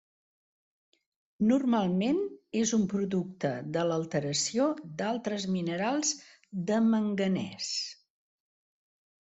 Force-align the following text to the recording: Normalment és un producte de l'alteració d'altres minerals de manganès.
Normalment 1.51 2.17
és 2.61 2.73
un 2.79 2.87
producte 2.95 3.53
de 3.77 3.85
l'alteració 3.91 4.67
d'altres 5.03 5.47
minerals 5.59 6.19
de 6.73 6.83
manganès. 6.91 7.73